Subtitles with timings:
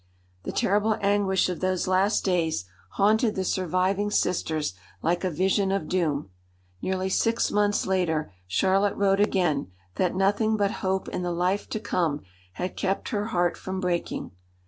[0.45, 5.87] The terrible anguish of those last days haunted the surviving sisters like a vision of
[5.87, 6.31] doom.
[6.81, 11.79] Nearly six months later Charlotte wrote again that nothing but hope in the life to
[11.79, 12.21] come
[12.53, 14.31] had kept her heart from breaking.